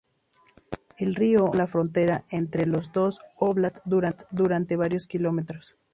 [0.97, 3.79] El río forma la frontera entre los dos "óblasts"
[4.31, 5.77] durante varios kilómetros.